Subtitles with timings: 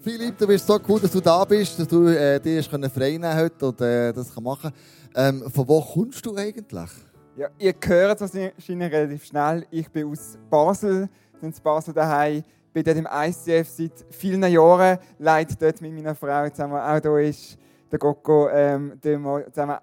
[0.00, 3.36] Philipp, du bist so cool, dass du da bist, dass du äh, dir frei nehmen
[3.36, 4.72] heute und äh, das machen
[5.14, 6.90] ähm, Von wo kommst du eigentlich?
[7.36, 9.64] Ja, ihr hört es wahrscheinlich relativ schnell.
[9.70, 11.08] Ich bin aus Basel,
[11.40, 16.16] bin in Basel daheim, bin dort im ICF seit vielen Jahren, leite dort mit meiner
[16.16, 17.56] Frau zusammen, auch hier ist
[17.90, 19.76] der Goko, ähm, zusammen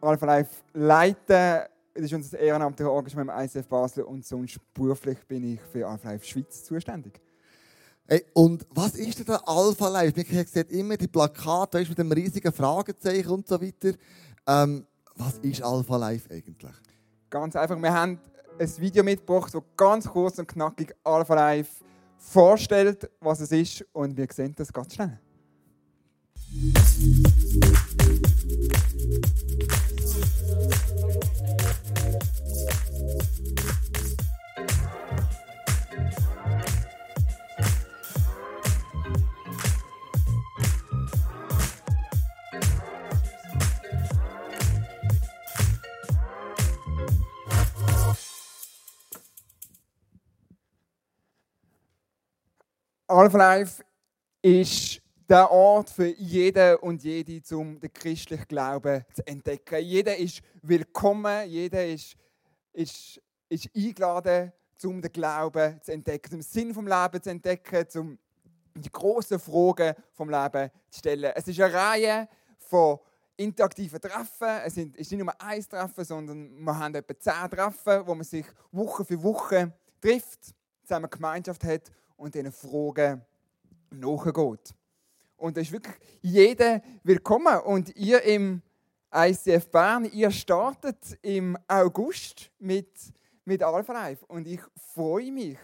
[0.00, 1.66] Alpha Life leiten.
[1.92, 6.12] Das ist unser ehrenamtliches Engagement im ICF Basel und sonst beruflich bin ich für Alpha
[6.12, 7.20] Life Schweiz zuständig.
[8.12, 10.18] Hey, und was ist denn der Alpha Life?
[10.18, 13.96] Man sieht immer die Plakate mit dem riesigen Fragezeichen und so weiter.
[14.48, 16.72] Ähm, was ist Alpha Life eigentlich?
[17.30, 18.18] Ganz einfach, wir haben
[18.58, 21.84] ein Video mitgebracht, das ganz kurz und knackig Alpha Life
[22.18, 25.20] vorstellt, was es ist und wir sehen das ganz schnell.
[53.10, 53.82] Alpha Life
[54.40, 59.82] ist der Ort für jeden und jede, um den christlichen Glauben zu entdecken.
[59.82, 62.14] Jeder ist willkommen, jeder ist,
[62.72, 64.52] ist, ist eingeladen,
[64.84, 68.18] um den Glauben zu entdecken, den Sinn vom Leben zu entdecken, um
[68.76, 71.32] die grossen Fragen vom Leben zu stellen.
[71.34, 73.00] Es ist eine Reihe von
[73.36, 74.60] interaktiven Treffen.
[74.64, 78.46] Es ist nicht nur ein Treffen, sondern wir haben etwa zehn Treffen, wo man sich
[78.70, 83.22] Woche für Woche trifft, zusammen Gemeinschaft hat und diesen Fragen
[83.90, 84.74] nachgeht.
[85.36, 87.60] Und da ist wirklich jeder willkommen.
[87.60, 88.60] Und ihr im
[89.12, 92.92] ICF Bern, ihr startet im August mit,
[93.44, 94.10] mit Alpha.
[94.28, 94.60] Und ich
[94.94, 95.58] freue mich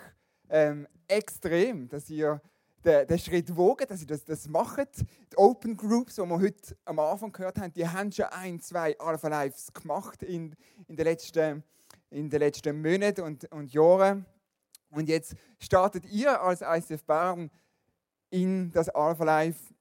[0.49, 2.41] ähm, extrem, dass ihr
[2.83, 5.03] den, den Schritt wogen, dass ihr das, das macht.
[5.33, 8.99] Die Open Groups, die wir heute am Anfang gehört haben, die haben schon ein, zwei
[8.99, 10.57] Alpha Lives gemacht in,
[10.89, 11.63] in den letzten,
[12.11, 14.25] letzten Monaten und, und Jahren.
[14.91, 17.51] Und jetzt startet ihr als ICF Bern
[18.31, 19.75] in das Alpha Life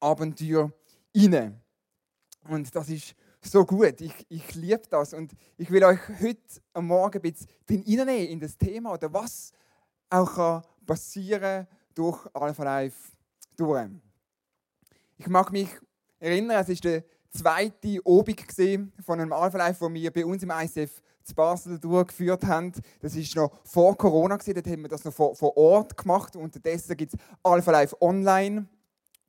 [0.00, 0.72] Abenteuer
[1.12, 1.60] inne.
[2.48, 4.00] Und das ist so gut.
[4.00, 5.14] Ich, ich liebe das.
[5.14, 6.40] Und ich will euch heute
[6.72, 9.52] am Morgen ein bisschen reinnehmen in das Thema oder was
[10.10, 13.12] auch kann passieren durch Alpha Life
[13.56, 13.88] durch.
[15.16, 15.68] Ich mag mich
[16.18, 18.46] erinnern, es ist der zweite Obig
[19.04, 22.72] von einem Alpha Life, wo wir bei uns im ICF zu Basel durchgeführt haben.
[23.00, 26.36] Das ist noch vor Corona, dort haben wir das noch vor, vor Ort gemacht.
[26.36, 28.66] Unterdessen gibt es Alpha Life Online.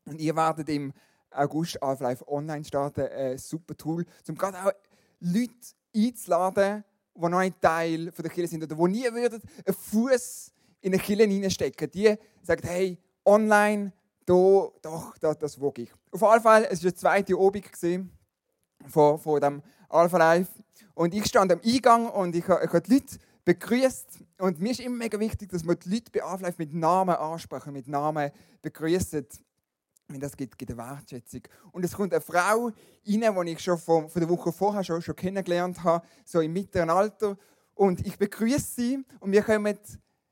[0.06, 0.94] Und ihr werdet im
[1.32, 3.08] August Alpha Life Online starten.
[3.08, 4.72] Ein super Tool, um gerade auch
[5.20, 5.54] Leute
[5.96, 6.84] einzuladen,
[7.16, 10.52] die noch ein Teil von der Kirche sind oder die nie würden einen Fuß
[10.82, 11.90] in eine Kirche reinstecken.
[11.92, 13.94] Die sagen, hey, online,
[14.26, 15.92] da, doch, das, das wog ich.
[16.12, 17.72] Auf jeden Fall, es war der zweite Obig
[18.88, 19.62] von, von dem
[19.96, 20.52] Alpha Life.
[20.94, 24.20] Und ich stand am Eingang und ich, habe die Leute begrüßt.
[24.40, 27.16] Und mir ist immer mega wichtig, dass man die Leute bei Alpha Life mit Namen
[27.16, 29.26] ansprechen, mit Namen begrüßen.
[30.08, 31.42] Weil das gibt, gibt eine Wertschätzung.
[31.72, 32.74] Und es kommt eine Frau rein,
[33.04, 36.90] die ich schon von, von der Woche vorher schon, schon kennengelernt habe, so im mittleren
[36.90, 37.38] Alter.
[37.74, 39.78] Und ich begrüße sie und wir kommen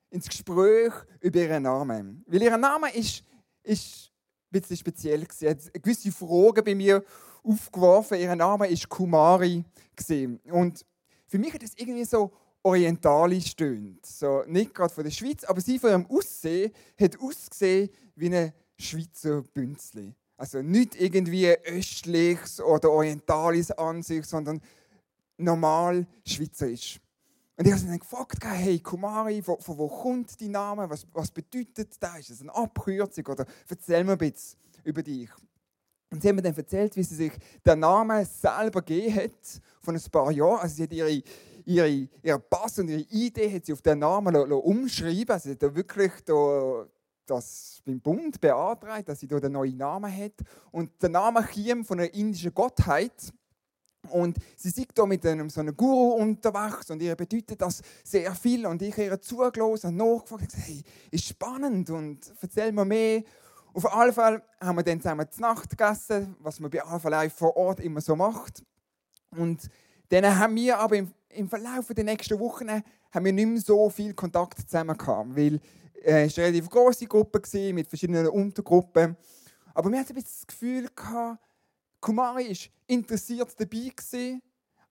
[0.10, 2.24] ins Gespräch über ihren Namen.
[2.28, 3.24] Weil ihr Name ist,
[3.64, 4.12] ist
[4.52, 5.26] ein bisschen speziell.
[5.32, 7.04] Sie hat gewisse Fragen bei mir
[7.44, 8.20] aufgeworfen.
[8.20, 9.64] Ihr Name ist Kumari.
[10.52, 10.86] Und
[11.28, 12.32] für mich hat es irgendwie so
[12.64, 14.06] orientalisch tönt.
[14.06, 18.54] So, nicht gerade von der Schweiz, aber sie von ihrem Aussehen hat ausgesehen wie eine
[18.78, 20.14] Schweizer Bünzli.
[20.38, 24.62] Also nicht irgendwie östliches oder orientalisches an sich, sondern
[25.38, 27.00] normal schweizerisch.
[27.56, 30.90] Und ich habe sie dann gefragt, hey Kumari, von, von wo kommt dein Name?
[30.90, 32.20] Was, was bedeutet das?
[32.20, 33.28] Ist das eine Abkürzung?
[33.28, 35.30] Oder erzähl mir ein bisschen über dich.
[36.14, 37.34] Und sie haben mir dann erzählt, wie sie sich
[37.66, 40.60] den Namen selber gegeben hat, von ein paar Jahren.
[40.60, 41.24] Also sie hat ihre,
[41.66, 45.32] ihre, ihre Pass und ihre Idee hat sie auf den Namen umschreiben.
[45.32, 46.86] Also sie hat da wirklich da,
[47.26, 50.34] das beim Bund beantragt, dass sie da den neuen Namen hat.
[50.72, 53.34] Und der Name kam von einer indischen Gottheit.
[54.10, 58.36] Und sie sieht da mit einem so einem Guru unterwegs und ihr bedeutet das sehr
[58.36, 58.68] viel.
[58.68, 63.24] Und ich ihr zugelassen und nachgefragt und gesagt, hey, ist spannend und erzähl mir mehr.
[63.74, 67.34] Auf jeden Fall haben wir dann zusammen zur Nacht gegessen, was man bei Alpha Live
[67.34, 68.64] vor Ort immer so macht.
[69.32, 69.68] Und
[70.10, 73.90] dann haben wir aber im, im Verlauf der nächsten Wochen haben wir nicht mehr so
[73.90, 75.60] viel Kontakt zusammen gehabt, weil
[76.04, 77.42] äh, es war eine relativ große Gruppe
[77.74, 79.18] mit verschiedenen Untergruppen.
[79.74, 81.40] Aber wir hatten das Gefühl gehabt,
[82.00, 84.42] Kumari ist interessiert dabei gewesen,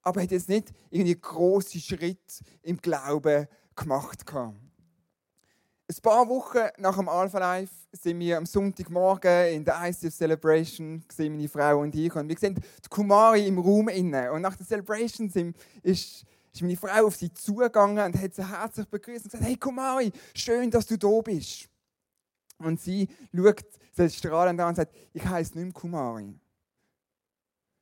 [0.03, 3.47] aber hat jetzt nicht irgendwie große Schritt im Glauben
[3.77, 4.57] gemacht gehabt.
[5.93, 11.05] Ein paar Wochen nach dem Alpha Life sind wir am Sonntagmorgen in der ICF Celebration,
[11.19, 12.15] meine Frau und ich.
[12.15, 14.31] Und wir sehen die Kumari im Raum innen.
[14.31, 15.29] Und nach der Celebration
[15.83, 19.57] ist, ist meine Frau auf sie zugegangen und hat sie herzlich begrüßt und gesagt: Hey
[19.57, 21.69] Kumari, schön, dass du da bist.
[22.59, 26.35] Und sie schaut sie strahlend an und sagt: Ich heiße nicht mehr Kumari.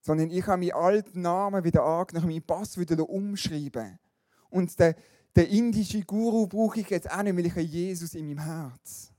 [0.01, 3.99] Sondern ich habe meinen alten Namen wieder angenommen, meinen Pass wieder umschreiben.
[4.49, 4.97] Und der,
[5.35, 9.13] der indische Guru brauche ich jetzt auch nicht, weil ich Jesus in meinem Herz.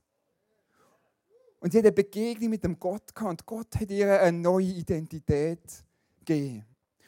[1.60, 3.30] Und sie hat eine Begegnung mit dem Gott gehabt.
[3.30, 5.60] Und Gott hat ihr eine neue Identität
[6.18, 6.66] gegeben.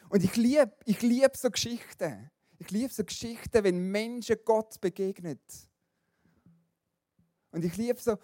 [0.09, 2.31] Und ich liebe ich lieb so Geschichten.
[2.57, 5.39] Ich liebe so Geschichten, wenn Menschen Gott begegnen.
[7.51, 8.17] Und ich liebe so,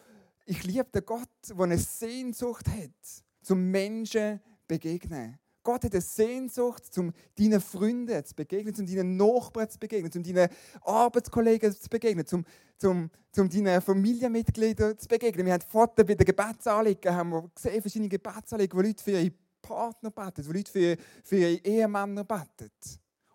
[0.45, 5.37] ich den Gott, der eine Sehnsucht hat, zum Menschen begegnen.
[5.63, 10.23] Gott hat eine Sehnsucht, zum deinen Freunden zu begegnen, zum deinen Nachbarn zu begegnen, zum
[10.23, 10.49] deinen
[10.81, 12.45] Arbeitskollegen zu begegnen, zum,
[12.77, 15.45] zum, zum deinen Familienmitgliedern zu begegnen.
[15.45, 19.31] Wir haben vorhin bei den Gebetsanliegen haben wir gesehen, verschiedene Gebetsanliegen, wo Leute für ihre
[19.61, 22.71] Partner beten, wo Leute für, für ihre Ehemänner beten.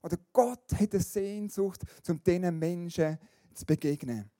[0.03, 3.19] Oder Gott hat eine Sehnsucht, um diesen Menschen
[3.55, 4.31] zu begegnen.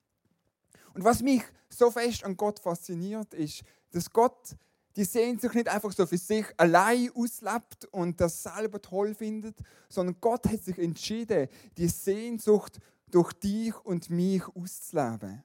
[0.95, 4.57] Und was mich so fest an Gott fasziniert, ist, dass Gott
[4.97, 9.57] die Sehnsucht nicht einfach so für sich allein auslebt und das selber toll findet,
[9.89, 15.45] sondern Gott hat sich entschieden, die Sehnsucht durch dich und mich auszuleben.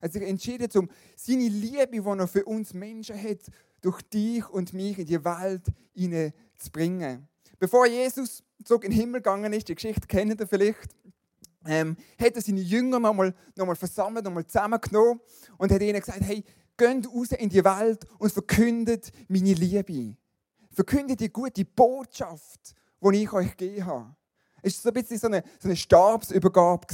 [0.00, 3.40] Er hat sich entschieden, um seine Liebe, die er für uns Menschen hat,
[3.82, 5.66] durch dich und mich in die Welt
[6.56, 7.28] zu bringen.
[7.58, 10.96] Bevor Jesus zurück in den Himmel gegangen ist, die Geschichte kennt ihr vielleicht,
[11.64, 15.20] ähm, hat er seine Jünger nochmal noch mal versammelt, nochmal zusammengenommen
[15.58, 16.42] und hat ihnen gesagt, hey,
[16.82, 20.16] geht raus in die Welt und verkündet meine Liebe.
[20.70, 24.16] Verkündet die gute Botschaft, die ich euch gegeben habe.
[24.62, 26.86] Es war so ein bisschen so eine, so eine Stabsübergabe.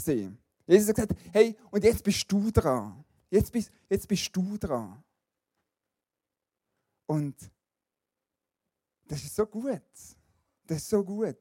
[0.67, 3.05] Jesus hat gesagt, hey, und jetzt bist du dran.
[3.31, 5.03] Jetzt bist, jetzt bist du dran.
[7.07, 7.37] Und
[9.07, 9.83] das ist so gut.
[10.67, 11.39] Das ist so gut.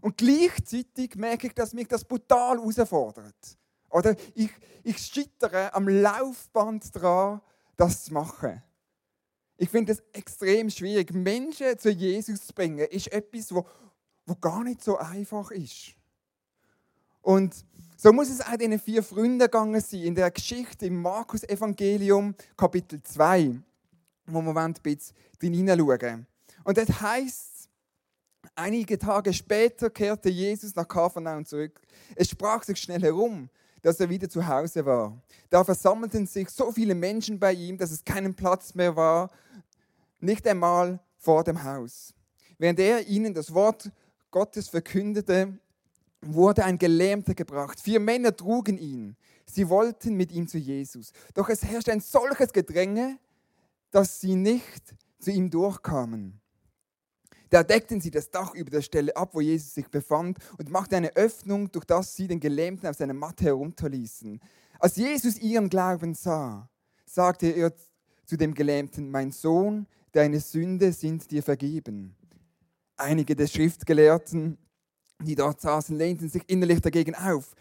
[0.00, 3.58] Und gleichzeitig merke ich, dass mich das brutal herausfordert.
[3.90, 4.50] Oder ich,
[4.82, 7.40] ich schittere am Laufband dran,
[7.78, 8.62] das zu machen.
[9.56, 11.12] Ich finde es extrem schwierig.
[11.12, 13.66] Menschen zu Jesus zu bringen, ist etwas, wo,
[14.26, 15.94] wo gar nicht so einfach ist.
[17.22, 17.64] Und
[17.96, 23.02] so muss es auch diesen vier Freunden gegangen sein, in der Geschichte im Markus-Evangelium, Kapitel
[23.02, 23.58] 2,
[24.26, 26.26] wo wir ein bisschen hineinschauen
[26.62, 27.68] Und das heißt,
[28.54, 31.80] einige Tage später kehrte Jesus nach Kapernaum zurück.
[32.14, 33.48] Es sprach sich schnell herum,
[33.88, 35.18] dass er wieder zu Hause war.
[35.48, 39.30] Da versammelten sich so viele Menschen bei ihm, dass es keinen Platz mehr war,
[40.20, 42.12] nicht einmal vor dem Haus.
[42.58, 43.90] Während er ihnen das Wort
[44.30, 45.58] Gottes verkündete,
[46.20, 47.80] wurde ein Gelähmter gebracht.
[47.80, 49.16] Vier Männer trugen ihn.
[49.46, 51.12] Sie wollten mit ihm zu Jesus.
[51.32, 53.18] Doch es herrschte ein solches Gedränge,
[53.90, 54.82] dass sie nicht
[55.18, 56.38] zu ihm durchkamen.
[57.50, 60.96] Da deckten sie das Dach über der Stelle ab, wo Jesus sich befand, und machten
[60.96, 64.40] eine Öffnung, durch das sie den Gelähmten auf seine Matte herunterließen.
[64.78, 66.68] Als Jesus ihren Glauben sah,
[67.06, 67.72] sagte er
[68.24, 72.14] zu dem Gelähmten, mein Sohn, deine Sünde sind dir vergeben.
[72.96, 74.58] Einige der Schriftgelehrten,
[75.22, 77.54] die dort saßen, lehnten sich innerlich dagegen auf.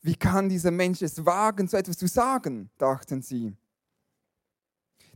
[0.00, 2.70] Wie kann dieser Mensch es wagen, so etwas zu sagen?
[2.78, 3.54] dachten sie.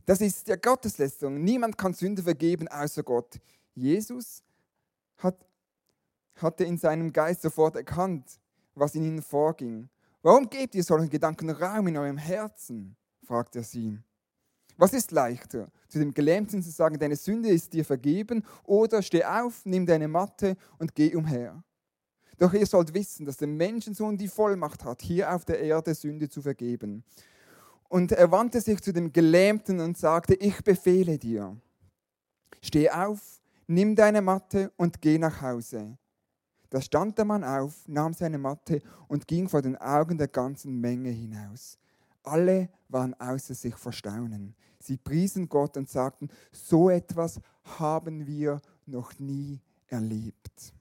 [0.05, 1.43] Das ist ja Gotteslästerung.
[1.43, 3.39] Niemand kann Sünde vergeben außer Gott.
[3.75, 4.43] Jesus
[5.17, 5.45] hat,
[6.35, 8.39] hatte in seinem Geist sofort erkannt,
[8.75, 9.89] was in ihnen vorging.
[10.21, 12.95] Warum gebt ihr solchen Gedanken Raum in eurem Herzen?
[13.23, 13.99] fragt er sie.
[14.77, 19.25] Was ist leichter, zu dem Gelähmten zu sagen, deine Sünde ist dir vergeben, oder steh
[19.25, 21.63] auf, nimm deine Matte und geh umher?
[22.37, 26.29] Doch ihr sollt wissen, dass der Menschensohn die Vollmacht hat, hier auf der Erde Sünde
[26.29, 27.03] zu vergeben.
[27.89, 31.57] Und er wandte sich zu dem Gelähmten und sagte, ich befehle dir,
[32.61, 33.38] steh auf,
[33.69, 35.97] nimm deine Matte und geh nach Hause.
[36.69, 40.79] Da stand der Mann auf, nahm seine Matte und ging vor den Augen der ganzen
[40.79, 41.77] Menge hinaus.
[42.23, 44.55] Alle waren außer sich vor Staunen.
[44.79, 50.73] Sie priesen Gott und sagten, so etwas haben wir noch nie erlebt.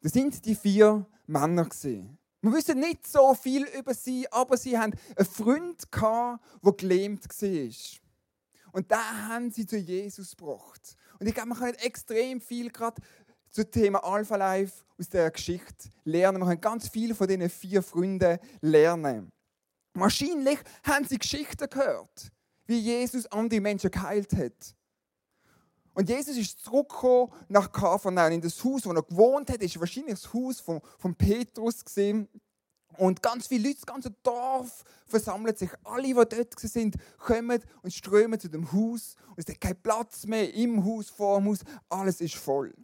[0.00, 2.18] Das sind die vier Männer gesehen.
[2.42, 6.40] Wir wissen nicht so viel über sie, aber sie haben einen Freund der
[6.76, 8.02] gelähmt war.
[8.72, 10.96] Und da haben sie zu Jesus gebracht.
[11.20, 13.00] Und ich glaube, man kann extrem viel gerade
[13.50, 16.40] zum Thema Alpha Life aus der Geschichte lernen.
[16.40, 19.30] Man kann ganz viel von diesen vier Freunden lernen.
[19.94, 22.32] Wahrscheinlich haben sie Geschichten gehört,
[22.66, 24.74] wie Jesus andere Menschen geheilt hat.
[25.94, 29.62] Und Jesus ist zurückgekommen nach Kapernaum in das Haus, wo er gewohnt hat.
[29.62, 32.28] Ist wahrscheinlich das Haus von, von Petrus gesehen.
[32.96, 35.70] Und ganz viele Leute, das ganze Dorf versammelt sich.
[35.84, 39.16] Alle, die dort sind, kommen und strömen zu dem Haus.
[39.28, 41.60] Und es hat keinen Platz mehr im Haus, vor dem Haus.
[41.88, 42.74] Alles ist voll.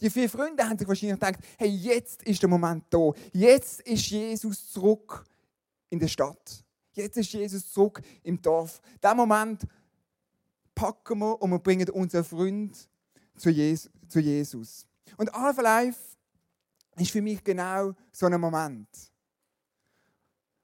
[0.00, 3.12] Die vier Freunde haben sich wahrscheinlich gedacht, hey, jetzt ist der Moment da.
[3.32, 5.24] Jetzt ist Jesus zurück
[5.88, 6.64] in der Stadt.
[6.92, 8.80] Jetzt ist Jesus zurück im Dorf.
[9.02, 9.62] Der Moment
[10.80, 12.88] packen wir und wir bringen unseren Freund
[13.36, 14.86] zu Jesus.
[15.18, 16.16] Und Alpha Life
[16.96, 18.88] ist für mich genau so ein Moment.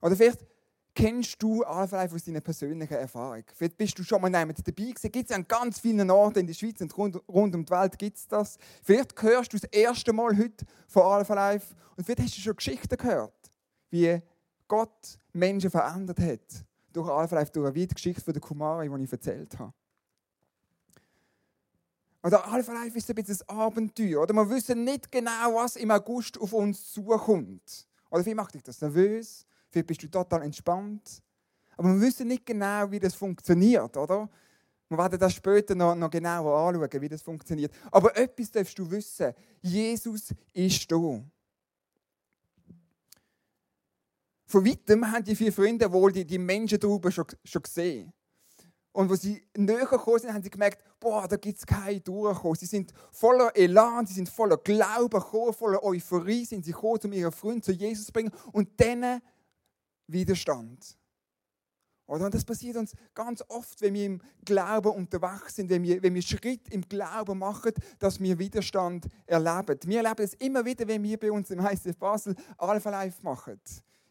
[0.00, 0.46] Oder vielleicht
[0.94, 3.44] kennst du Alpha Life aus deiner persönlichen Erfahrung.
[3.54, 5.12] Vielleicht bist du schon mal dabei gewesen.
[5.12, 7.98] Gibt es an ganz vielen Orten in der Schweiz und rund, rund um die Welt
[7.98, 8.56] gibt es das.
[8.82, 12.56] Vielleicht hörst du das erste Mal heute von Alpha Life und vielleicht hast du schon
[12.56, 13.50] Geschichten gehört,
[13.90, 14.18] wie
[14.66, 16.64] Gott Menschen verändert hat.
[16.90, 19.74] Durch Alpha Life, durch eine Geschichte von der Kumari, die ich erzählt habe.
[22.22, 24.22] Oder Alpha Life ist ein bisschen ein Abenteuer.
[24.22, 27.86] Oder wir wissen nicht genau, was im August auf uns zukommt.
[28.10, 29.46] Oder wie macht dich das nervös?
[29.70, 31.22] Vielleicht bist du total entspannt.
[31.76, 34.28] Aber wir wissen nicht genau, wie das funktioniert, oder?
[34.88, 37.72] Wir werden das später noch, noch genauer anschauen, wie das funktioniert.
[37.90, 41.22] Aber etwas darfst du wissen: Jesus ist da.
[44.48, 48.12] Von weitem haben die vier Freunde wohl die, die Menschen drüber schon, schon gesehen.
[48.96, 52.56] Und als sie näher gekommen sind, haben sie gemerkt, boah, da gibt es kein Durchkommen.
[52.56, 57.12] Sie sind voller Elan, sie sind voller Glauben gekommen, voller Euphorie sind sie gekommen, um
[57.12, 58.32] ihren Freund zu Jesus zu bringen.
[58.52, 59.20] Und dann
[60.06, 60.96] Widerstand.
[62.06, 62.24] Oder?
[62.24, 66.14] Und das passiert uns ganz oft, wenn wir im Glauben unterwegs sind, wenn wir, wenn
[66.14, 69.78] wir Schritt im Glauben machen, dass wir Widerstand erleben.
[69.84, 73.60] Wir erleben es immer wieder, wenn wir bei uns im ICF Basel Alpha Life machen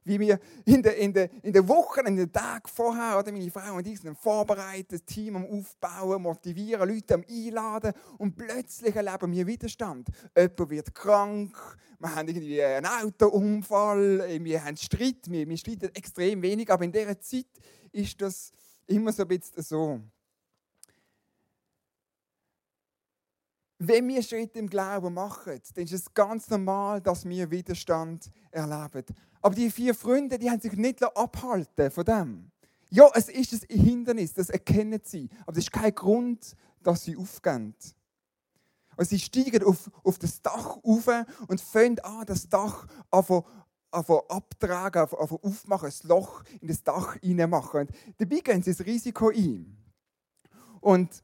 [0.06, 3.52] wie wir in der, in der, in der Woche, in den Tagen vorher, oder meine
[3.52, 8.96] Frau und ich sind vorbereitet, das Team am Aufbauen, motivieren, Leute am Einladen und plötzlich
[8.96, 10.08] erleben wir Widerstand.
[10.38, 11.58] Jemand wird krank,
[12.00, 16.92] wir haben irgendwie einen Autounfall, wir haben Streit, wir, wir streiten extrem wenig, aber in
[16.92, 17.48] dieser Zeit
[17.92, 18.52] ist das
[18.88, 20.02] immer so ein bisschen so.
[23.78, 29.06] Wenn wir Schritte im Glauben machen, dann ist es ganz normal, dass wir Widerstand erleben.
[29.42, 32.52] Aber die vier Freunde, die haben sich nicht abhalten von dem.
[32.90, 35.30] Ja, es ist ein Hindernis, das erkennen sie.
[35.42, 37.76] Aber das ist kein Grund, dass sie aufgehen.
[38.96, 41.10] Und sie steigen auf, auf das Dach auf
[41.48, 43.44] und fangen an, das Dach einfach
[43.92, 47.82] abtragen, aufmachen, ein Loch in das Dach reinmachen.
[47.82, 49.78] Und dabei gehen sie das Risiko ein.
[50.80, 51.22] Und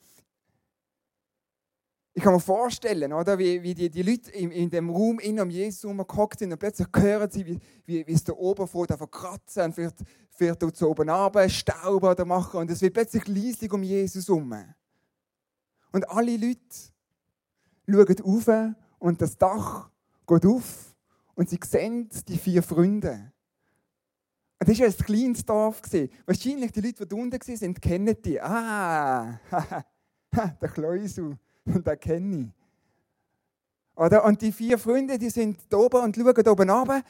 [2.14, 5.40] ich kann mir vorstellen, oder, wie, wie die, die Leute in, in dem Raum in
[5.40, 8.86] um Jesus herumgehockt sind und plötzlich hören sie, wie, wie, wie es da oben vor
[8.86, 9.96] davon kratzen und vielleicht,
[10.32, 14.54] vielleicht dort oben runter Staub oder machen und es wird plötzlich leislich um Jesus herum.
[15.94, 16.60] Und alle Leute
[17.90, 19.90] schauen auf und das Dach
[20.28, 20.96] geht auf
[21.36, 23.32] und sie sehen die vier Freunde.
[24.60, 25.82] Und das war ein kleines Dorf.
[26.26, 28.40] Wahrscheinlich die Leute, die unten waren, kennen die.
[28.40, 29.40] Ah,
[30.32, 32.62] der Kleusel und den kenne ich.
[33.96, 34.24] Oder?
[34.26, 37.04] Und die vier Freunde, die sind da oben und schauen oben runter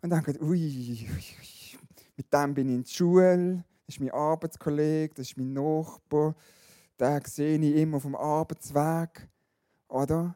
[0.00, 1.78] und denken, ui, ui, ui,
[2.16, 6.34] mit dem bin ich in der Schule, das ist mein Arbeitskollege, das ist mein Nachbar,
[6.98, 9.28] den sehe ich immer dem Arbeitsweg.
[9.88, 10.34] Oder?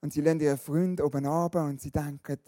[0.00, 2.38] Und sie lernen ihren Freund oben runter und sie denken,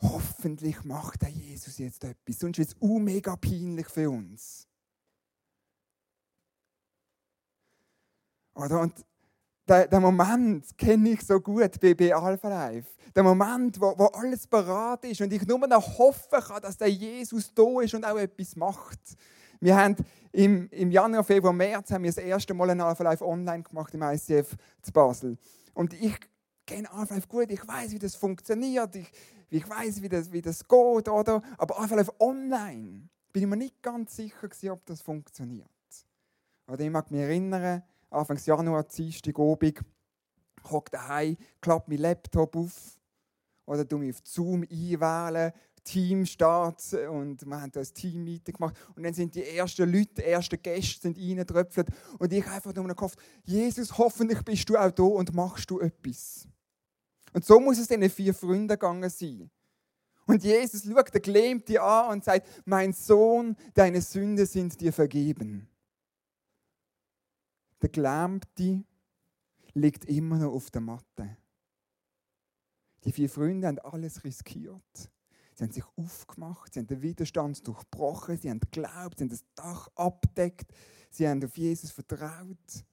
[0.00, 4.68] hoffentlich macht der Jesus jetzt etwas, sonst wird es mega peinlich für uns.
[8.54, 8.80] Oder?
[8.80, 9.04] Und
[9.66, 12.88] der, der Moment kenne ich so gut bei, bei Alpha Life.
[13.14, 16.90] Der Moment, wo, wo alles bereit ist und ich nur noch hoffen kann, dass der
[16.90, 18.98] Jesus da ist und auch etwas macht.
[19.60, 19.96] Wir haben
[20.32, 23.94] im, im Januar, Februar, März haben wir das erste Mal ein Alpha Life online gemacht
[23.94, 25.38] im ICF zu Basel.
[25.72, 26.18] Und ich
[26.66, 29.10] kenne Alpha Life gut, ich weiß, wie das funktioniert, ich,
[29.48, 31.40] ich weiß, wie das, wie das geht, oder?
[31.56, 35.68] Aber Alpha Life online bin ich mir nicht ganz sicher, ob das funktioniert.
[36.66, 39.80] Oder ich mag mich erinnern, Anfang Januar, Dienstag, Abend,
[40.70, 42.98] hocke daheim, klappe meinen Laptop auf
[43.66, 45.52] oder du mich auf Zoom einwählen,
[45.84, 50.24] Teamstart und wir haben da ein Team-Meeting gemacht und dann sind die ersten Leute, die
[50.24, 54.90] ersten Gäste sind reingetröpfelt und ich einfach nur noch gehofft, Jesus, hoffentlich bist du auch
[54.90, 56.48] da und machst du etwas.
[57.34, 59.50] Und so muss es diesen vier Freunden gegangen sein.
[60.26, 65.68] Und Jesus schaut der Gelähmte an und sagt, mein Sohn, deine Sünde sind dir vergeben.
[67.84, 68.82] Der Gelähmte
[69.74, 71.36] liegt immer noch auf der Matte.
[73.04, 75.10] Die vier Freunde haben alles riskiert.
[75.52, 79.44] Sie haben sich aufgemacht, sie haben den Widerstand durchbrochen, sie haben geglaubt, sie haben das
[79.54, 80.72] Dach abdeckt,
[81.10, 82.86] sie haben auf Jesus vertraut.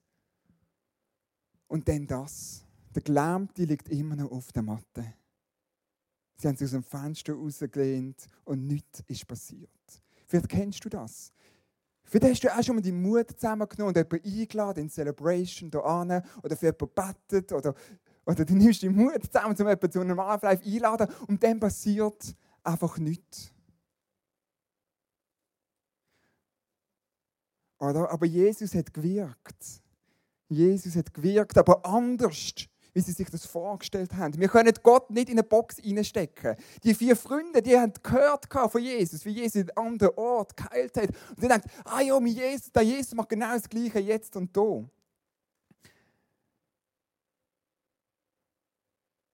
[1.68, 2.66] Und dann das.
[2.94, 5.14] Der Gelähmte liegt immer noch auf der Matte.
[6.36, 9.70] Sie haben sich aus dem Fenster rausgelehnt und nichts ist passiert.
[10.28, 11.32] Vielleicht kennst du das.
[12.12, 15.86] Vielleicht hast du auch schon mal die Mut zusammengenommen und jemanden eingeladen in Celebration hier
[15.86, 17.74] an oder für jemanden gebetet oder,
[18.26, 22.36] oder du nimmst die Mut zusammen, um jemanden zu einem Live einladen und dann passiert
[22.66, 23.54] einfach nichts.
[27.80, 28.12] Oder?
[28.12, 29.82] Aber Jesus hat gewirkt.
[30.50, 32.36] Jesus hat gewirkt, aber anders
[32.94, 34.40] wie sie sich das vorgestellt haben.
[34.40, 36.56] Wir können Gott nicht in eine Box reinstecken.
[36.84, 40.98] Die vier Freunde, die haben gehört von Jesus, wie Jesus in einem anderen Ort geheilt
[40.98, 41.10] hat.
[41.30, 44.56] Und die denken, ah ja, mein Jesus, der Jesus macht genau das Gleiche jetzt und
[44.56, 44.84] da.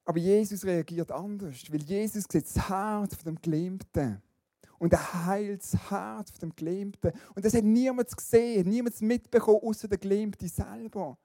[0.05, 4.21] Aber Jesus reagiert anders, weil Jesus sieht das Herz von dem Gelähmten.
[4.79, 7.11] Und er heilt das Herz von dem Gelähmten.
[7.35, 11.17] Und das hat niemand gesehen, niemand mitbekommen, außer der Gelähmte selber.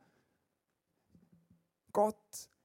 [1.93, 2.17] Gott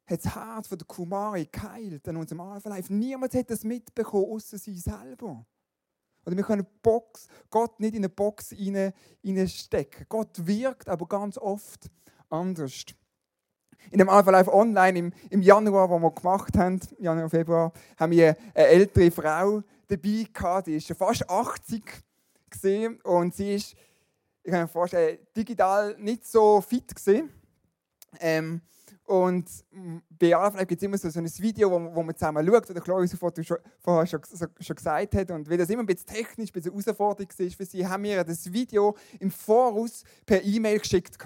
[0.05, 2.93] hat das Herz von der Kumari geheilt an unserem Alpha Life.
[2.93, 5.46] Niemand hat das mitbekommen, außer sie selber.
[6.25, 8.53] Oder wir können Box, Gott nicht in eine Box
[9.48, 10.05] stecken.
[10.10, 11.89] Gott wirkt aber ganz oft
[12.29, 12.86] anders.
[13.91, 18.12] In dem Alpha Life Online im, im Januar, wo wir gemacht haben, Januar, Februar, haben
[18.12, 21.84] wir eine ältere Frau dabei gehabt, die ist fast 80
[22.50, 23.75] gesehen und sie ist,
[24.43, 27.31] ich kann mir vorstellen, digital nicht so fit gesehen.
[28.19, 28.62] Ähm,
[29.07, 29.49] und
[30.19, 32.81] bei Anfang gibt es immer so, so ein Video, wo, wo man zusammen schaut, oder
[32.81, 34.19] Chloe sofort schon, vorher schon,
[34.59, 35.31] schon gesagt hat.
[35.31, 38.21] Und weil das immer ein bisschen technisch, ein bisschen herausfordernd war für sie, haben wir
[38.25, 41.17] das Video im Voraus per E-Mail geschickt.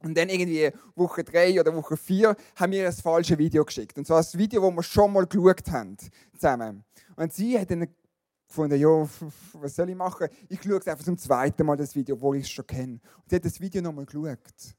[0.00, 3.96] Und dann irgendwie Woche drei oder Woche vier haben wir das falsche Video geschickt.
[3.96, 5.96] Und zwar das Video, das wir schon mal geschaut haben
[6.34, 6.82] zusammen.
[7.14, 7.86] Und sie hat dann
[8.48, 9.08] gefunden, ja,
[9.52, 10.26] was soll ich machen?
[10.48, 12.94] Ich schaue einfach zum zweiten Mal das Video, wo ich es schon kenne.
[12.94, 14.74] Und sie hat das Video nochmal geschaut.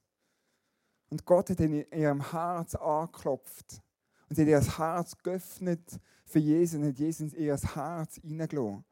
[1.14, 3.84] Und Gott hat in ihrem Herz angeklopft.
[4.28, 8.84] Und sie hat ihr Herz geöffnet für Jesus und hat Jesus in ihr Herz hineingelassen.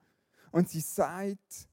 [0.52, 1.68] Und sie sagt,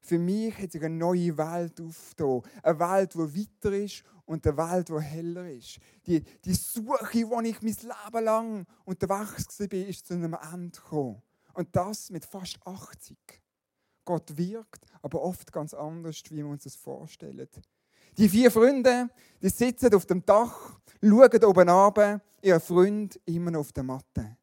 [0.00, 2.40] für mich hat sich eine neue Welt aufgetan.
[2.62, 5.80] Eine Welt, die weiter ist und eine Welt, die heller ist.
[6.06, 11.20] Die, die Suche, die ich mein Leben lang unterwegs war, ist zu einem Ende gekommen.
[11.52, 13.18] Und das mit fast 80.
[14.06, 17.50] Gott wirkt, aber oft ganz anders, wie wir uns das vorstellen.
[18.18, 19.08] Die vier Freunde,
[19.40, 24.36] die sitzen auf dem Dach, schauen oben runter, ihr Freund immer noch auf der Matte.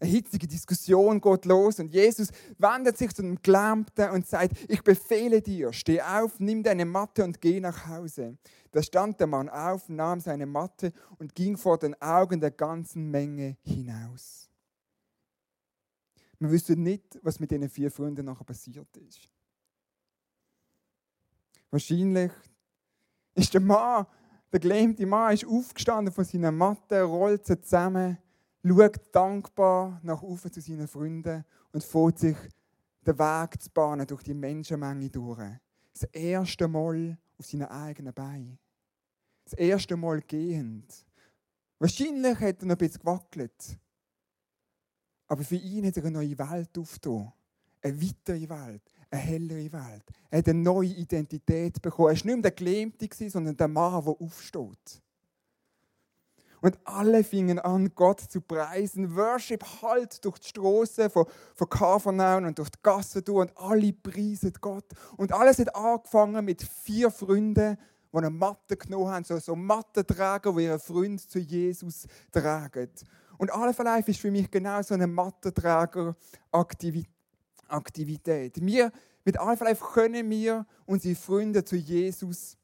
[0.00, 4.82] Eine hitzige Diskussion geht los und Jesus wendet sich zu dem Gelähmten und sagt, ich
[4.82, 8.36] befehle dir, steh auf, nimm deine Matte und geh nach Hause.
[8.72, 13.10] Da stand der Mann auf, nahm seine Matte und ging vor den Augen der ganzen
[13.12, 14.48] Menge hinaus.
[16.40, 19.28] Wir wissen nicht, was mit diesen vier Freunden nachher passiert ist.
[21.70, 22.32] Wahrscheinlich
[23.34, 24.06] ist der Mann,
[24.52, 28.18] der gelähmte Mann, ist aufgestanden von seiner Matte, rollt sie zusammen,
[28.64, 32.36] schaut dankbar nach oben zu seinen Freunden und fährt sich
[33.06, 35.38] den Weg zu bahnen durch die Menschenmenge durch.
[35.92, 38.58] Das erste Mal auf seinen eigenen Beinen.
[39.44, 41.06] Das erste Mal gehend.
[41.78, 43.78] Wahrscheinlich hat er noch ein bisschen gewackelt.
[45.26, 47.32] Aber für ihn hat er eine neue Welt aufgetan.
[47.82, 50.04] Eine weitere Welt eine hellere Welt.
[50.30, 52.08] Er hat eine neue Identität bekommen.
[52.08, 55.02] Er war nicht mehr der Gelähmte, sondern der Mann, der aufsteht.
[56.62, 59.16] Und alle fingen an, Gott zu preisen.
[59.16, 63.92] Worship halt durch die Straßen von, von Kapernaum und durch die Gassen durch und alle
[63.94, 64.84] preisen Gott.
[65.16, 67.78] Und alles hat angefangen mit vier Freunden,
[68.12, 72.90] die eine Matte genommen haben, so, so Mattenträger, die ihren Freund zu Jesus tragen.
[73.38, 77.19] Und Alpha Life ist für mich genau so eine Mattenträger-Aktivität.
[77.70, 78.64] Aktivität.
[78.64, 78.92] Wir
[79.24, 82.56] mit Alpha Life können wir unsere Freunde zu Jesus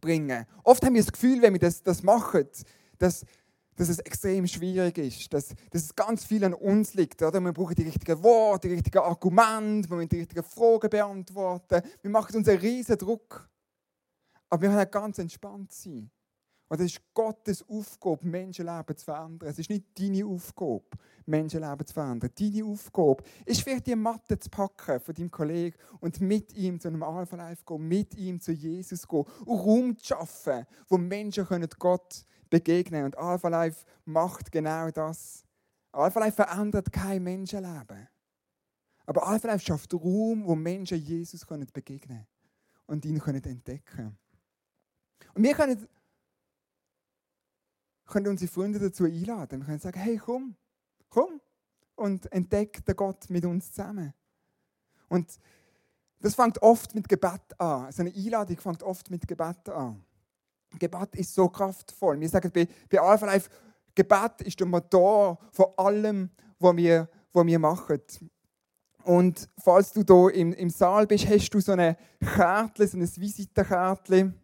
[0.00, 0.46] bringen.
[0.64, 2.48] Oft haben wir das Gefühl, wenn wir das, das machen,
[2.98, 3.24] dass,
[3.76, 7.22] dass es extrem schwierig ist, dass, dass es ganz viel an uns liegt.
[7.22, 7.40] Oder?
[7.40, 11.82] Wir brauchen die richtigen Worte, die richtigen Argumente, wir müssen die richtigen Fragen beantworten.
[12.02, 13.48] Wir machen uns einen riesen Druck.
[14.48, 16.10] Aber wir können ganz entspannt sein.
[16.70, 19.48] Und es ist Gottes Aufgabe, Menschenleben zu verändern.
[19.48, 20.84] Es ist nicht deine Aufgabe,
[21.26, 22.30] Menschenleben zu verändern.
[22.32, 26.86] Deine Aufgabe ist vielleicht die Matte zu packen von deinem Kollegen und mit ihm zu
[26.86, 31.44] einem Alpha Life gehen, mit ihm zu Jesus gehen und Raum zu schaffen, wo Menschen
[31.44, 35.44] können Gott begegnen Und Alpha Life macht genau das.
[35.90, 38.06] Alpha Life verändert kein Menschenleben.
[39.06, 42.28] Aber Alpha Life schafft Raum, wo Menschen Jesus können begegnen
[42.86, 44.16] und ihn können entdecken.
[45.34, 45.88] Und wir können
[48.10, 49.60] können unsere Freunde dazu einladen.
[49.60, 50.56] Wir können sagen, hey, komm,
[51.08, 51.40] komm
[51.96, 54.12] und entdeck den Gott mit uns zusammen.
[55.08, 55.38] Und
[56.20, 57.90] Das fängt oft mit Gebet an.
[57.92, 60.04] So eine Einladung fängt oft mit Gebet an.
[60.78, 62.20] Gebet ist so kraftvoll.
[62.20, 63.48] Wir sagen bei, bei Alpha Life,
[63.94, 68.00] Gebet ist der Motor von allem, was wir, was wir machen.
[69.04, 73.16] Und falls du hier im, im Saal bist, hast du so eine Kärtchen, so ein
[73.16, 74.34] Visitenkärtchen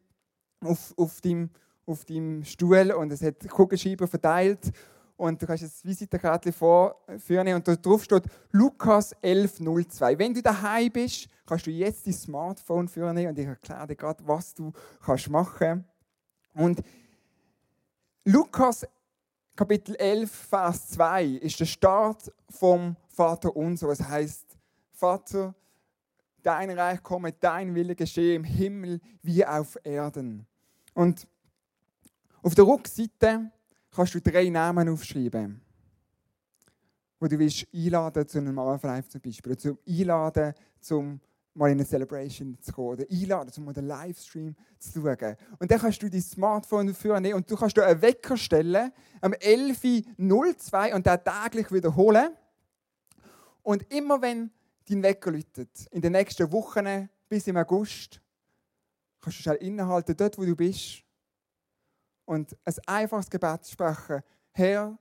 [0.64, 1.50] auf, auf, deinem,
[1.86, 4.72] auf deinem Stuhl und es hat Kugelschreiber verteilt
[5.16, 10.18] und du kannst das Visitenkärtchen vorführen und da drauf steht Lukas 11.02.
[10.18, 14.26] Wenn du daheim bist, kannst du jetzt dein Smartphone führen und ich erkläre dir gerade,
[14.26, 14.72] was du
[15.04, 15.84] kannst machen
[16.54, 16.82] Und
[18.24, 18.86] Lukas
[19.54, 23.88] Kapitel 11, Vers 2 ist der Start vom Vater unser.
[23.88, 24.44] Es heißt,
[24.92, 25.54] Vater,
[26.42, 30.46] dein Reich komme, dein Wille geschehe im Himmel wie auf Erden.
[30.92, 31.26] Und
[32.46, 33.50] auf der Rückseite
[33.90, 35.60] kannst du drei Namen aufschreiben,
[37.18, 41.20] wo du willst einladen zu einem Alpha zum Beispiel, oder zum Einladen zum
[41.54, 45.36] mal in eine Celebration zu kommen oder einladen, um den Livestream zu schauen.
[45.58, 48.92] Und dann kannst du dein Smartphone dafür nehmen und du kannst dir einen Wecker stellen
[49.20, 52.28] am 11.02 und den täglich wiederholen.
[53.64, 54.52] Und immer wenn
[54.88, 58.20] dein Wecker läutet, in den nächsten Wochen bis im August,
[59.20, 61.05] kannst du schnell innehalten, dort wo du bist
[62.26, 64.22] und ein einfaches Gebet sprechen.
[64.52, 64.98] Herr,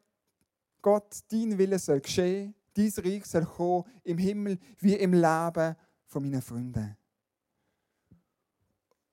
[0.81, 6.23] Gott, dein Wille soll geschehen, dein Reich soll kommen, im Himmel wie im Leben von
[6.23, 6.95] meinen Freunden.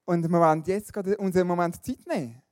[0.04, 2.42] Und wir wollen jetzt unseren Moment Zeit nehmen,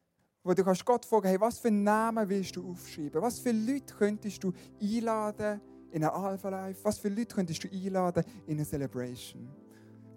[0.42, 3.20] wo du kannst Gott fragen, hey, was für Namen willst du aufschreiben?
[3.20, 6.80] Was für Leute könntest du einladen in eine Alpha Life?
[6.82, 9.48] Was für Leute könntest du einladen in eine Celebration?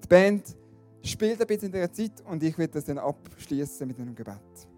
[0.01, 0.55] Die Band
[1.01, 4.72] spielt ein bisschen in der Zeit und ich werde das dann abschließen mit einem Gebet.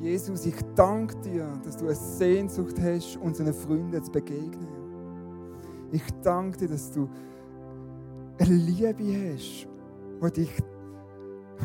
[0.00, 4.68] Jesus, ich danke dir, dass du eine Sehnsucht hast, unseren Freunden zu begegnen.
[5.90, 7.08] Ich danke dir, dass du
[8.38, 9.66] eine Liebe hast,
[10.20, 10.52] die dich,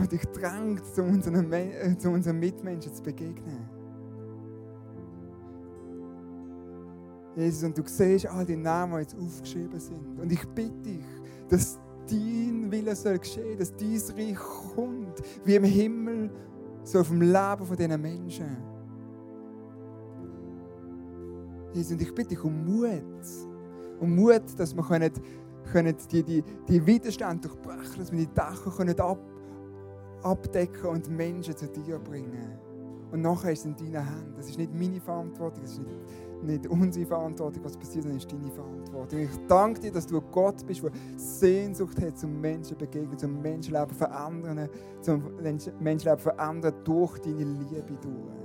[0.02, 3.70] die dich drängt, zu unseren, äh, zu unseren Mitmenschen zu begegnen.
[7.36, 10.20] Jesus, und du siehst all die Namen, die jetzt aufgeschrieben sind.
[10.20, 11.06] Und ich bitte dich,
[11.50, 14.38] dass dein Wille soll geschehen, dass dein Reich
[14.76, 16.32] kommt, wie im Himmel
[16.84, 18.58] so auf dem Leben von diesen Menschen.
[21.74, 23.26] Jesus, und ich bitte dich um Mut.
[24.00, 25.12] Um Mut, dass wir können,
[25.72, 29.20] können die, die, die Widerstände durchbrechen, dass wir die Dächer können ab,
[30.22, 32.60] abdecken und Menschen zu dir bringen.
[33.12, 34.34] Und nachher ist es in deinen Händen.
[34.36, 36.00] Das ist nicht meine Verantwortung, das ist nicht
[36.44, 39.20] nicht unsere Verantwortung, was passiert, sondern ist deine Verantwortung.
[39.20, 43.96] Ich danke dir, dass du Gott bist, der Sehnsucht hat zum Menschen begegnen, zum Menschenleben
[43.96, 44.70] verändern,
[45.02, 45.24] zum
[45.80, 48.44] Menschenleben verändern durch deine Liebe durch.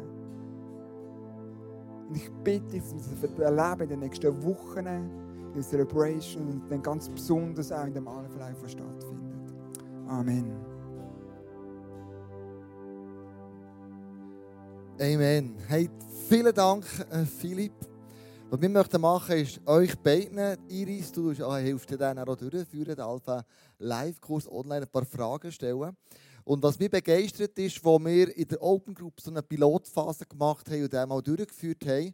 [2.09, 6.49] Und ich bitte dich, dass wir das erleben in den nächsten Wochen, in der Celebration
[6.49, 9.55] und dann ganz besonders auch in dem Alpha Life, stattfindet.
[10.07, 10.68] Amen.
[15.01, 15.55] Amen.
[15.69, 15.89] Hey,
[16.29, 17.73] vielen Dank, äh, Philipp.
[18.51, 23.01] Was wir möchten machen, ist euch beiden, Iris, du hilfst dir dann auch durchführen, den
[23.01, 23.45] Alpha
[23.79, 25.97] Live-Kurs online ein paar Fragen stellen.
[26.43, 30.69] Und was mich begeistert ist, wo wir in der Open Group so eine Pilotphase gemacht
[30.69, 32.13] haben und den mal durchgeführt haben,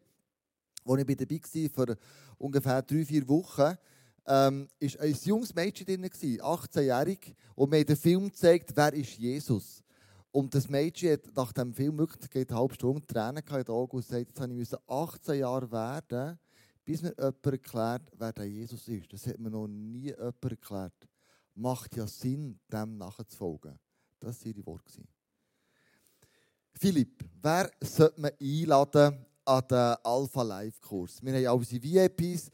[0.85, 1.97] wo ich dabei war vor
[2.37, 3.79] ungefähr drei, vier Wochen,
[4.27, 9.84] ähm, ist ein junges Mädchen drin, 18-jährig, und mir den Film gezeigt, wer ist Jesus.
[10.35, 13.69] Und das Mädchen hat nach dem Film wirklich geht eine halbe Stunde Tränen in den
[13.69, 16.41] Augen und sagt, jetzt habe ich 18 Jahre werden,
[16.85, 19.13] bis mir jemand erklärt, wer der Jesus ist.
[19.13, 21.09] Das hat mir noch nie jemand erklärt.
[21.55, 23.79] Macht ja Sinn, dem nachzufolgen.
[24.19, 25.05] Das waren ihre Worte.
[26.73, 31.23] Philipp, wer sollte man einladen an den Alpha Live Kurs?
[31.23, 32.51] Wir haben unsere VIPs.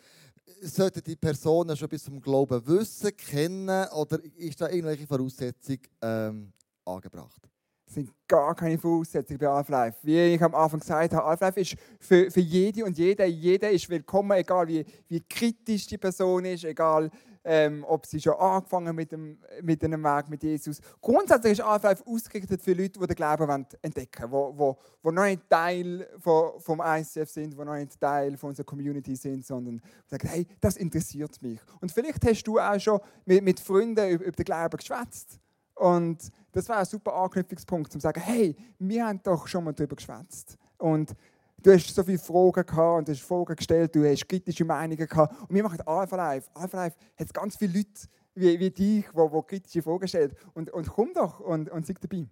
[0.64, 6.52] Sollten die Personen schon bis zum Glauben wissen, kennen oder ist da irgendwelche Voraussetzung ähm,
[6.84, 7.48] angebracht?
[7.90, 9.98] Sind gar keine Voraussetzungen bei Life.
[10.02, 13.88] Wie ich am Anfang gesagt habe, Life ist für, für jede und jede, jeder ist
[13.90, 17.10] willkommen, egal wie, wie kritisch die Person ist, egal
[17.42, 20.80] ähm, ob sie schon angefangen mit dem mit einem Weg mit Jesus.
[21.00, 25.24] Grundsätzlich ist Life ausgerichtet für Leute, die den Glauben entdecken wollen, wo, wo, wo noch
[25.24, 29.80] nicht Teil von, vom ICF sind, die noch nicht Teil von unserer Community sind, sondern
[30.06, 31.58] sagen, hey, das interessiert mich.
[31.80, 35.40] Und vielleicht hast du auch schon mit, mit Freunden über, über den Glauben geschwätzt.
[35.80, 39.72] Und das war ein super Anknüpfungspunkt, um zu sagen, hey, wir haben doch schon mal
[39.72, 40.58] darüber geschwätzt.
[40.76, 41.14] Und
[41.62, 45.06] Du hast so viele Fragen gehabt und du hast Fragen gestellt, du hast kritische Meinungen
[45.06, 45.38] gehabt.
[45.42, 46.48] Und wir machen Alpha Life.
[46.54, 50.32] Alpha Life hat ganz viele Leute wie, wie dich, die, kritische Fragen stellen.
[50.54, 52.26] Und, und komm doch und, und sei dabei.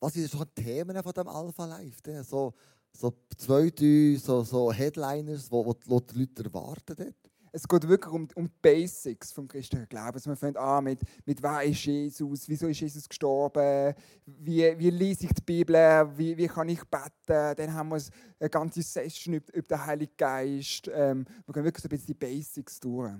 [0.00, 2.00] Was sind schon Themen von dem Alpha Life?
[2.24, 2.54] So,
[2.90, 7.27] so zwei, drei so, so Headliners, die die Leute erwarten dort?
[7.52, 10.14] Es geht wirklich um, um die Basics vom christlichen Glauben.
[10.14, 13.94] Also man fängt an mit, mit wer ist Jesus, wieso ist Jesus gestorben,
[14.26, 15.76] wie, wie lese ich die Bibel,
[16.16, 17.56] wie, wie kann ich beten.
[17.56, 18.02] Dann haben wir
[18.40, 20.90] eine ganze Session über, über den Heiligen Geist.
[20.92, 23.12] Ähm, wir gehen wirklich so ein bisschen die Basics durch.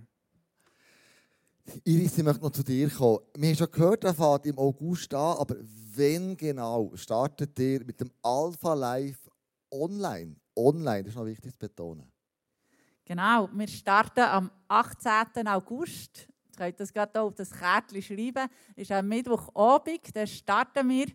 [1.84, 3.18] Iris, ich möchte noch zu dir kommen.
[3.36, 5.56] Wir haben schon gehört, er fährt im August an, aber
[5.94, 9.30] wann genau startet ihr mit dem Alpha Live
[9.70, 10.36] online?
[10.56, 12.10] Online, das ist noch wichtig zu betonen.
[13.08, 15.48] Genau, wir starten am 18.
[15.48, 16.28] August.
[16.28, 18.50] Ihr könnt das gerade auf das Kärtchen schreiben.
[18.76, 20.14] Das ist am Mittwochabend.
[20.14, 21.06] Dann starten wir,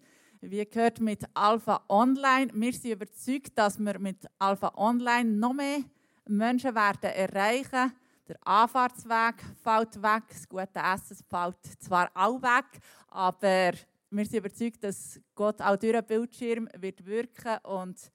[0.42, 2.50] wie gehört, mit Alpha Online.
[2.52, 5.82] Wir sind überzeugt, dass wir mit Alpha Online noch mehr
[6.28, 7.94] Menschen werden erreichen
[8.28, 13.74] Der Anfahrtsweg fällt weg, das gute Essen fällt zwar auch weg, aber
[14.10, 18.12] wir sind überzeugt, dass Gott auch durch den Bildschirm wird wirken und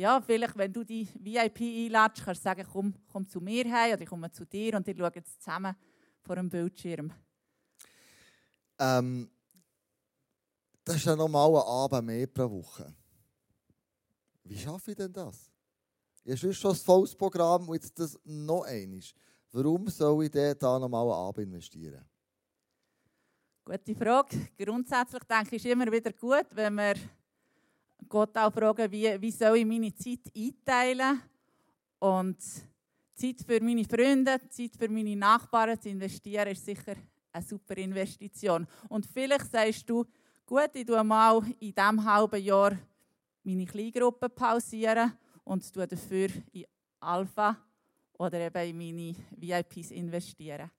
[0.00, 3.92] ja, vielleicht, wenn du die VIP einladest, kannst du sagen, komm, komm zu mir heim
[3.92, 5.76] oder ich komme zu dir und wir schauen jetzt zusammen
[6.22, 7.12] vor dem Bildschirm.
[8.78, 9.30] Ähm,
[10.84, 12.94] das ist ein Abend mehr pro Woche.
[14.44, 15.52] Wie schaffe ich denn das?
[16.24, 19.12] Ich habe schon ein volles Programm und jetzt das noch eines.
[19.52, 22.08] Warum soll ich da nochmal einen Abend investieren?
[23.62, 24.48] Gute Frage.
[24.56, 26.94] Grundsätzlich denke ich, ist immer wieder gut, wenn wir
[28.08, 31.20] Gott auch fragen, wie, wie soll ich meine Zeit einteilen
[31.98, 32.38] und
[33.14, 36.96] Zeit für meine Freunde, Zeit für meine Nachbarn zu investieren, ist sicher
[37.32, 38.66] eine super Investition.
[38.88, 40.04] Und vielleicht sagst du,
[40.46, 42.76] gut, ich tue mal in diesem halben Jahr
[43.42, 45.12] meine Kleingruppe pausieren
[45.44, 46.64] und tue dafür in
[47.00, 47.56] Alpha
[48.18, 50.70] oder eben in meine VIPs investieren.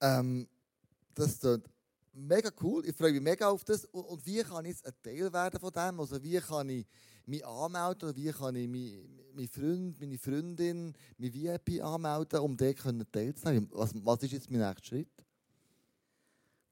[0.00, 0.48] Ähm,
[1.14, 1.71] das klingt
[2.12, 2.86] mega cool.
[2.86, 3.84] Ich freue mich mega auf das.
[3.86, 6.00] Und wie kann ich jetzt ein Teil werden von dem?
[6.00, 6.86] Also wie kann ich
[7.26, 13.12] mich anmelden oder wie kann ich meinen Freund, meine Freundin, mein VIP anmelden, um dort
[13.12, 13.68] teilzunehmen?
[13.72, 15.24] Was, was ist jetzt mein nächster Schritt?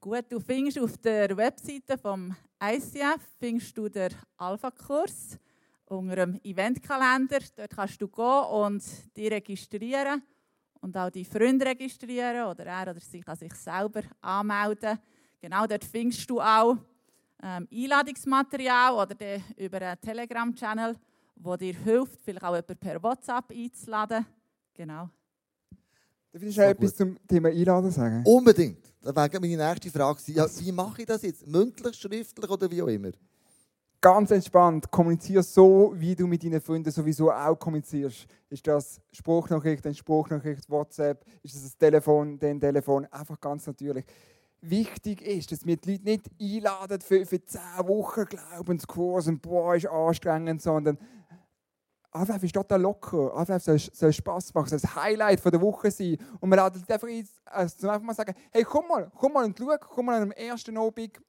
[0.01, 5.39] Gut, du findest auf der Webseite vom ICF findest du den Alpha-Kurs
[5.85, 7.41] unter dem Eventkalender.
[7.55, 8.83] Dort kannst du gehen und
[9.15, 10.23] dich registrieren
[10.81, 14.99] und auch die Freunde registrieren oder er oder sie kann sich selber anmelden.
[15.41, 16.77] Genau dort findest du auch
[17.43, 19.17] ähm, Einladungsmaterial oder
[19.57, 20.97] über einen Telegram-Channel,
[21.37, 24.27] wo dir hilft, vielleicht auch jemanden per WhatsApp einzuladen.
[24.75, 25.09] Genau.
[26.33, 28.23] Darf ich noch etwas zum Thema Einladen sagen?
[28.27, 28.93] Unbedingt.
[29.01, 30.21] Das wäre meine nächste Frage.
[30.27, 31.47] Ja, wie mache ich das jetzt?
[31.47, 33.11] Mündlich, schriftlich oder wie auch immer?
[34.03, 34.91] Ganz entspannt.
[34.91, 38.27] Kommuniziere so, wie du mit deinen Freunden sowieso auch kommunizierst.
[38.49, 41.25] Ist das Spruchnachricht, ein Spruchnachricht, WhatsApp?
[41.43, 43.07] Ist das das Telefon, dein Telefon?
[43.07, 44.05] Einfach ganz natürlich
[44.63, 49.75] wichtig ist, dass wir die Leute nicht einladen für, für zehn Wochen Glaubenskurs und boah,
[49.75, 50.99] ist anstrengend, sondern
[52.13, 53.35] Anlauf ist total locker.
[53.37, 56.17] Anlauf soll, soll Spass machen, soll das Highlight der Woche sein.
[56.41, 59.57] Und man laden einfach ein, also einfach mal sagen, hey, komm mal, komm mal und
[59.57, 61.21] schau, komm mal an dem ersten Abend.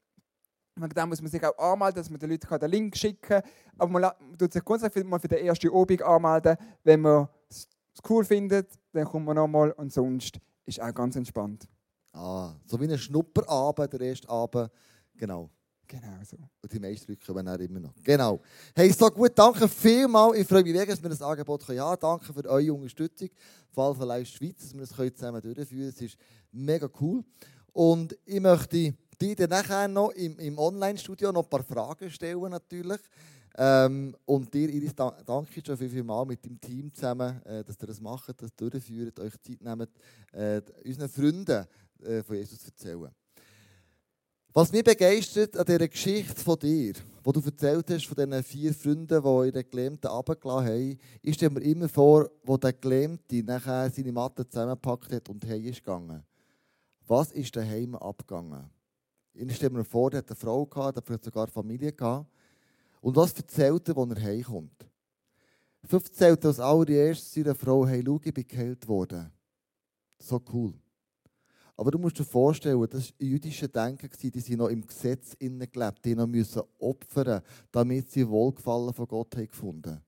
[0.79, 3.43] Und dann muss man sich auch anmelden, dass man den Leuten den Link schicken kann.
[3.77, 6.57] Aber man tut sich grundsätzlich mal für den ersten Abend anmelden.
[6.83, 7.67] Wenn man es
[8.09, 11.67] cool findet, dann kommt man nochmal und sonst ist auch ganz entspannt.
[12.13, 14.69] Ah, so wie ein Schnupperabend, der erste Abend.
[15.15, 15.49] Genau.
[15.87, 16.37] Genau so.
[16.61, 17.93] Und die meisten Leute kommen dann immer noch.
[18.01, 18.39] Genau.
[18.73, 20.37] Hey, so gut, danke vielmals.
[20.37, 21.79] Ich freue mich wirklich, dass wir das Angebot können.
[21.79, 23.29] Ja, danke für eure Unterstützung.
[23.71, 25.89] Fall von Live Schweiz, dass wir das zusammen durchführen können.
[25.89, 26.17] Es ist
[26.51, 27.23] mega cool.
[27.73, 32.49] Und ich möchte dir dann nachher noch im, im Online-Studio noch ein paar Fragen stellen,
[32.49, 33.01] natürlich.
[33.57, 37.75] Ähm, und dir, Iris, danke schon viel, viel mal mit dem Team zusammen, äh, dass
[37.81, 39.89] ihr das macht, das durchführt, euch Zeit nehmt,
[40.31, 41.67] äh, unseren Freunden
[42.03, 43.11] äh, von Jesus erzählen.
[44.53, 48.73] Was mich begeistert an dieser Geschichte von dir, die du erzählt hast, von diesen vier
[48.73, 50.99] Freunden, die ihre Gelähmten runtergelassen haben,
[51.33, 55.77] stelle mir immer vor, wo der Gelähmte nachher seine Matte zusammengepackt hat und heim ist
[55.77, 56.21] gegangen.
[57.07, 58.69] Was ist daheim abgegangen?
[59.33, 62.29] Ich stelle mir vor, der hat eine Frau gehabt, der hat sogar Familie gehabt.
[62.99, 64.85] Und was erzählt er, als er heimkommt?
[65.89, 69.31] So erzählt er als allererstes seiner Frau, hey, schau, ich bin geheilt worden.
[70.19, 70.73] So cool.
[71.77, 76.05] Aber du musst dir vorstellen, das war jüdische Denken, die sind noch im Gesetz gelebt,
[76.05, 79.99] die noch müssen opfern, damit sie Wohlgefallen von Gott haben gefunden.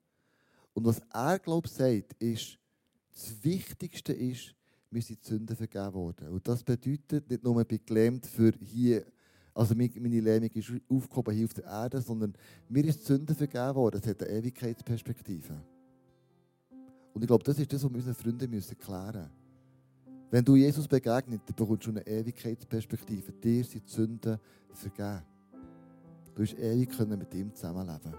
[0.74, 2.58] Und was er glaubt sagt, ist,
[3.12, 4.56] das Wichtigste ist,
[4.90, 6.30] wir sind Sünden vergeben worden.
[6.30, 9.06] Und das bedeutet nicht nur, ich bin gelähmt für hier,
[9.54, 12.34] also meine Lähmung ist aufgehoben hier auf der Erde, sondern
[12.70, 14.00] mir ist Sünden vergeben worden.
[14.02, 15.54] Das hat eine Ewigkeitsperspektive.
[17.14, 19.43] Und ich glaube, das ist das, was wir unseren Freunden klären müssen.
[20.34, 23.34] Wenn du Jesus begegnet, dann bekommst du eine Ewigkeitsperspektive.
[23.34, 24.40] Dir sind die Sünden
[24.72, 25.22] vergeben.
[26.34, 28.16] Du hast ewig mit ihm zusammenleben.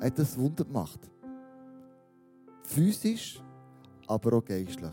[0.00, 0.98] Er hat das Wunder gemacht.
[2.64, 3.40] Physisch,
[4.08, 4.90] aber auch geistlich.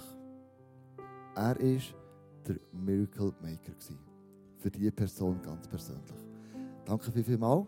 [1.34, 3.74] Er war der Miracle Maker.
[4.60, 6.04] Für diese Person ganz persönlich.
[6.86, 7.66] Danke viel, viel mal.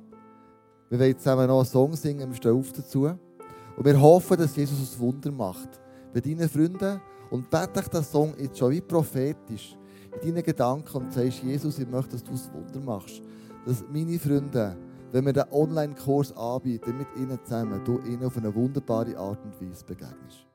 [0.91, 3.05] Wir wollen zusammen noch einen Song singen, wir stehen auf dazu.
[3.05, 5.69] Und wir hoffen, dass Jesus ein Wunder macht.
[6.13, 9.77] Bei deinen Freunden und bete ich den Song jetzt schon wie prophetisch
[10.21, 13.21] in deinen Gedanken und sagst, Jesus, ich möchte, dass du ein Wunder machst.
[13.65, 14.75] Dass meine Freunde,
[15.11, 19.61] wenn wir den Online-Kurs anbieten, mit ihnen zusammen, du ihnen auf eine wunderbare Art und
[19.61, 20.48] Weise begegnest.